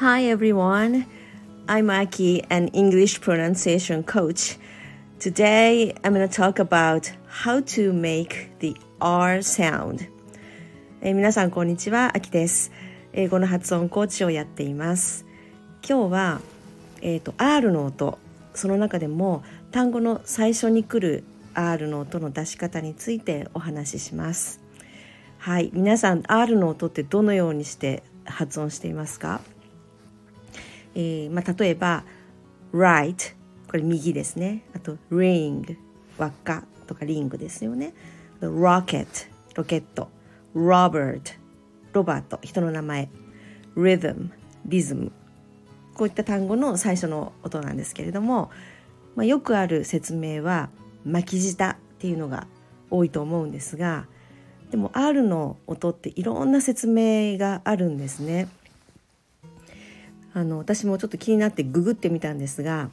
[0.00, 1.04] Hi everyone,
[1.68, 4.56] I'm Aki, an English pronunciation coach.
[5.18, 10.08] Today I'm going to talk about how to make the R sound.
[11.02, 12.72] えー皆さんこんにちは、あきです。
[13.12, 15.26] 英語の発音コーチをやっています。
[15.86, 16.40] 今日は、
[17.02, 18.18] えー、と R の音、
[18.54, 24.62] その中でも単語の最初に来る R の音の出し方についてお話しします。
[25.36, 29.42] はい、皆さん R の音ってどのようにして発音していますか、
[31.00, 32.04] えーまあ、例えば
[32.74, 33.34] right
[33.68, 34.64] これ右ですね。
[34.74, 35.76] あと ring
[36.18, 37.94] 輪っかとかリングですよね。
[38.40, 39.06] rocket
[39.54, 40.08] ロケット。
[40.54, 41.22] Robert
[41.92, 43.08] ロバート人の名前。
[43.76, 44.28] rhythm
[44.66, 45.12] リズム
[45.94, 48.50] こういった単語の最初の音なんですけれども、
[49.16, 50.70] まあ、よくある説明は
[51.04, 52.46] 巻き舌っていうのが
[52.90, 54.06] 多いと思うんですが
[54.70, 58.48] でも R の音っていろんな説明があるんですね。
[60.32, 62.90] あの私もちょっと気になってググってみたんですが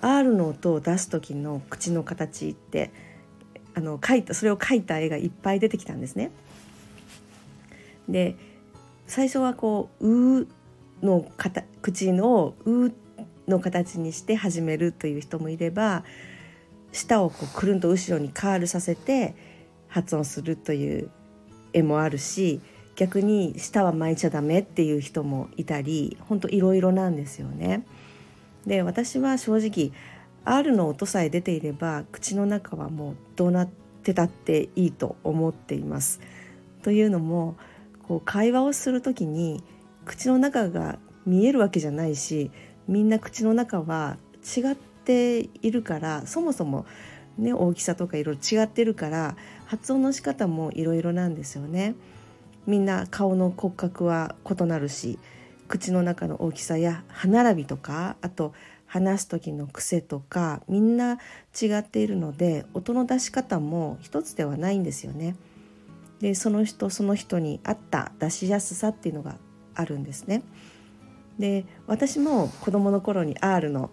[0.00, 2.90] R の音を出す時の口の形って
[3.74, 6.30] あの描いたそれを描いた絵がいっぱい出てきたんですね。
[8.08, 8.36] で
[9.06, 10.46] 最初はこう「う」
[11.02, 11.26] の
[11.82, 12.92] 口の「う」
[13.48, 16.04] の形にして始めるという人もいれば
[16.92, 19.34] 舌をこうくるんと後ろにカールさせて
[19.88, 21.10] 発音するという
[21.72, 22.60] 絵もあるし
[22.96, 27.86] 逆に舌は巻いちゃダメっていう人もいたり本当いろいろなんですよね。
[28.66, 29.92] で私は正直
[30.44, 33.68] R の音さえ出ていれば口の中はもうどうなっ
[34.02, 36.20] てたっていいと思っています。
[36.82, 37.56] というのも
[38.06, 39.62] こう会話をする時に
[40.04, 42.50] 口の中が見えるわけじゃないし
[42.86, 44.18] みんな口の中は
[44.56, 46.84] 違っているからそもそも、
[47.38, 51.94] ね、大きさとかいろいろ違ってるから発音の仕方もいろいろなんですよね。
[52.66, 55.18] みんな顔の骨格は異なるし
[55.68, 58.52] 口の中の大きさや歯並びとかあと
[58.86, 61.18] 話す時の癖とかみんな
[61.60, 65.36] 違っているので音の出し方も一つではないんですよね。
[66.20, 69.36] でその人その人に合った出しやすさっていうのが
[69.74, 70.42] あるんですね。
[71.38, 73.90] で私も子どもの頃に R の、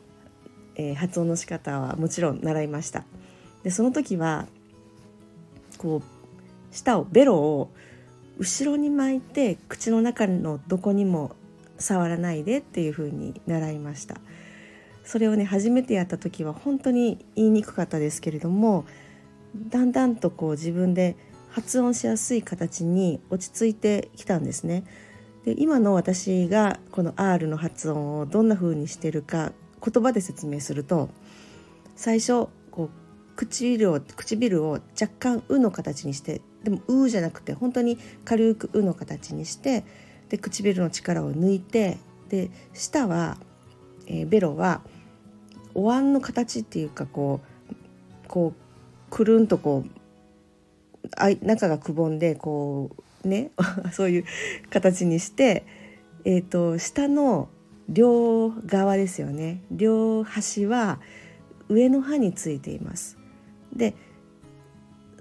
[0.76, 3.04] えー発音の仕方はもちろん習いました。
[3.64, 4.48] でその時は
[5.78, 7.72] こう舌をベロを
[8.42, 11.36] 後ろに巻いて口の中のどこにも
[11.78, 14.16] 触らないでっていう風に習いました。
[15.04, 18.86] それをね初めてやった時は本当に言いにくかったですけれども
[19.70, 21.18] だんだんとこう自分で
[21.52, 24.86] 発音しやすい形に落ち着いてきたんですね。
[25.46, 29.52] で今の私がこの R の発音をどんな風にしてるか
[29.86, 31.10] 言葉で説明すると
[31.96, 32.90] 最初こう
[33.42, 39.84] 唇を唇を若干「う」の形にしてでも「う」じゃなくて本当に軽く「う」の形にして
[40.30, 41.98] で唇の力を抜いて
[42.30, 43.38] で舌は、
[44.06, 44.82] えーベロは
[45.74, 47.40] お椀の形っていうかこ
[48.24, 52.92] うこうくるんとこうあ中がくぼんでこ
[53.26, 53.52] うね
[53.92, 54.26] そういう
[54.70, 55.66] 形にして、
[56.26, 57.50] えー、と下の
[57.90, 61.00] 両側ですよね両端は
[61.70, 63.21] 上の歯についています。
[63.76, 63.96] で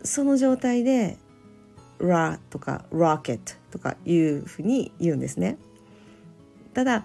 [0.02, 1.18] その状態で
[1.98, 5.58] 「ラ」とか「ロケット」とかいうふうに言うんですね。
[6.74, 7.04] ただ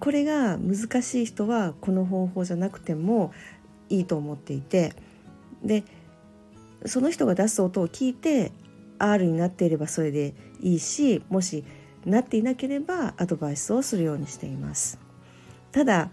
[0.00, 3.32] これが難しい人はこの方法じゃなくても
[3.90, 4.94] いいと思っていて
[5.62, 5.84] で
[6.86, 8.52] その人が出す音を聞いて
[8.98, 11.64] R になっていればそれでいいしもし
[12.06, 14.98] なっていなければアドバイスをするようにしています。
[15.70, 16.10] ただ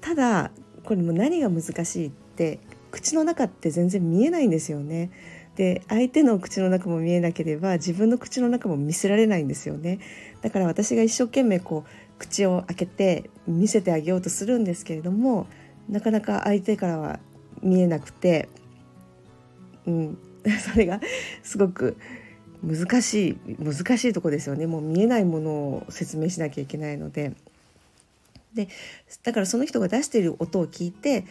[0.00, 0.50] ただ
[0.84, 2.60] これも何が難しいって
[2.98, 5.12] 口の中って全然見えないんですよね。
[5.54, 10.00] で相手の口の中も見えなければ自分の口の中も見せられないんですよね。
[10.42, 15.46] だから私が一生懸命こう口を開けて見せてあげようとするんですけれども
[15.88, 17.20] なかなか相手からは
[17.62, 18.48] 見えなくて、
[19.86, 20.18] うん、
[20.72, 21.00] それが
[21.44, 21.96] すごく
[22.64, 27.32] 難しい難しいとこですよねもう見えないものを説明しなきゃいけないので。
[28.54, 28.66] で
[29.22, 31.24] だからその人が出している音を聞いて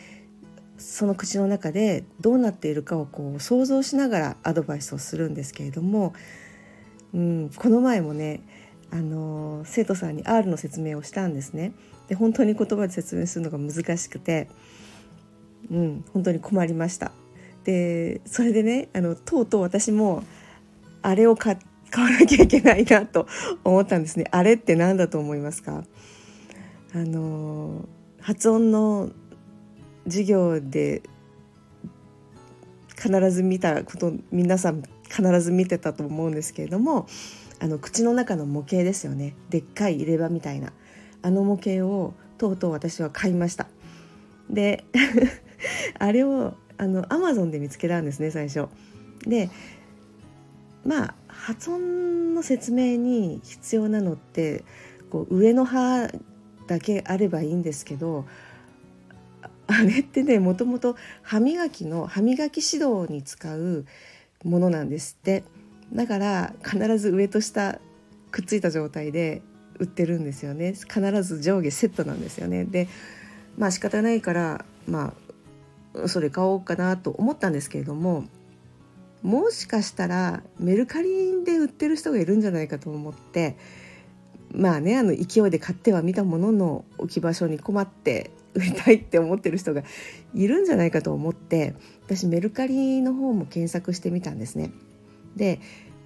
[0.78, 6.14] その口の中でどうなっているかをこう想像しながらアドバイスをするんですけれども、
[7.14, 8.42] うん、この前もね
[8.92, 11.74] あの生徒さんに R の説明をしたんですね。
[12.08, 14.48] で本当に言葉で説明するのが難しくて、
[15.70, 17.12] うん、本当に困りました。
[17.64, 20.24] でそれでねあのとうとう私も
[21.02, 21.58] あれを買
[21.90, 23.28] 買わなきゃいけないなと
[23.64, 24.26] 思ったんですね。
[24.32, 25.84] あれって何だと思いますか？
[26.94, 27.86] あの
[28.22, 29.10] 発音の
[30.08, 31.04] 授業で
[32.96, 37.08] 必ず見たこと皆さん必ず見てたと思うんですけれども
[37.60, 39.36] あの口の中の模型ですよね。
[39.50, 40.74] でっかい入れ歯みたいな。
[41.24, 43.68] あの模型をとうとう私は買いました。
[44.50, 44.86] で
[45.98, 48.68] あれをあのアマゾンで見つけたんですね最初。
[49.26, 49.50] で
[50.86, 54.64] まあ発音の説明に必要なのって
[55.10, 56.08] こう上の歯
[56.68, 58.26] だけあればいいんですけど
[59.68, 63.86] あれってねもともと歯磨きの歯磨き指導に使う
[64.44, 65.44] ものなんですって。
[65.94, 67.80] だから必ず上と下
[68.32, 69.42] くっついた状態で
[69.80, 70.74] 売ってるんですよね。
[70.74, 72.66] 必ず上下セットなんですよね。
[72.66, 72.88] で
[73.58, 75.14] まあ仕方ないからま
[75.96, 78.26] あそれ買おうかなと思ったんですけれども
[79.24, 83.58] もしかしたらメルカリで売ってる人がいるんじゃないかと思って
[84.52, 89.84] まあねあの勢いで買ってはみたものの置き場所に困って売りたいって思ってる人が
[90.34, 91.76] いるんじゃないかと思って
[92.06, 94.72] 私メルカリの方も検索してみたんですね。
[95.36, 95.60] で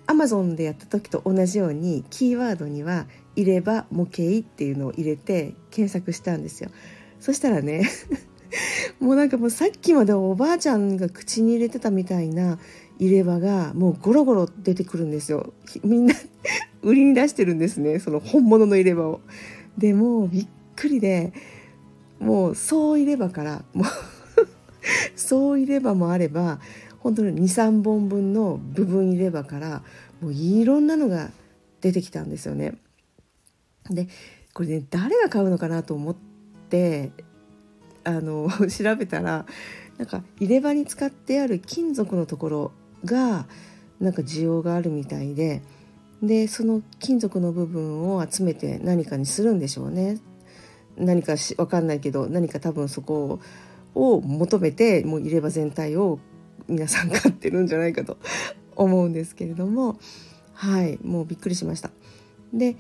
[0.07, 3.07] アマゾンでやった時と同じようにキーワードには
[3.37, 6.69] 「入れ歯模型」っていうのを入れて検索したんですよ。
[7.21, 7.89] そしたらね
[8.99, 12.59] もうなんかもうさっきまでおばあちゃんが口に入れてたみたいな
[12.99, 15.53] 入れ歯がもうゴロゴロ出てくるんですよ。
[15.85, 16.15] みんな
[16.81, 19.21] 売りに出してるんですねその本物の入れ歯を。
[19.77, 21.31] でもびっくりで
[22.21, 23.85] もうそう入れ歯からもう
[25.17, 26.59] そう入れ歯もあれば
[26.99, 29.83] 本当に23本分の部分入れ歯から
[30.21, 31.31] もういろんなのが
[31.81, 32.75] 出てきたんですよね。
[33.89, 34.07] で
[34.53, 36.15] これね誰が買うのかなと思っ
[36.69, 37.11] て
[38.03, 39.45] あの 調べたら
[39.97, 42.71] なんか入れ歯に使ってある金属のところ
[43.03, 43.47] が
[43.99, 45.63] なんか需要があるみたいで
[46.21, 50.19] でその金属の部分を集めて何かにするんでしょうね。
[50.97, 53.39] 何かし分かんないけど何か多分そこ
[53.95, 56.19] を求めてもう入れ歯全体を
[56.67, 58.17] 皆さん買ってるんじゃないかと
[58.75, 59.99] 思うんですけれども
[60.53, 61.89] はいもうびっくりしました。
[62.53, 62.75] で、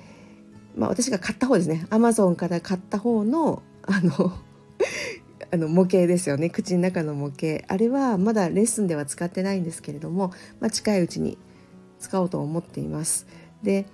[0.75, 4.31] まあ、私が買った方ですねアマゾンから買った方の あの
[5.53, 11.37] あの模型ですよね口の中の模型あれはまだレッスンでは使ってないんですけれども、まあ、近いうちに
[11.99, 13.27] 使おうと思っています。
[13.63, 13.85] で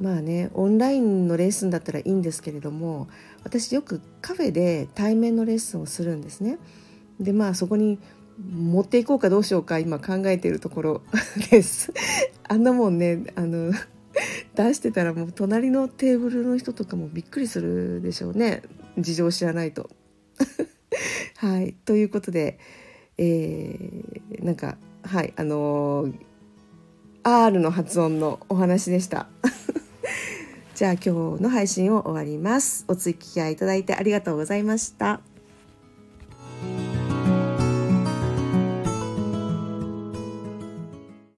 [0.00, 3.08] まあねオンラインのレッスンだったらいいんですけれども
[3.44, 6.58] 私よくカフェで対面のレッスンをするんですね。
[7.20, 7.98] でまあそこに
[8.38, 11.02] 持っていこうかどうしようか今考えているところ
[11.50, 11.92] です。
[12.48, 13.72] あんなもんねあの
[14.54, 18.62] 出してたらもう隣のテーブルの人とかもびっくりするでしょうね
[18.98, 19.90] 事情知らないと。
[21.36, 22.58] はいということで、
[23.18, 26.14] えー、なんかはいあのー、
[27.22, 29.28] R の発音のお話でした。
[30.80, 32.86] じゃあ今日の配信を終わります。
[32.88, 35.20] お付き合いいただいてありがとうございました。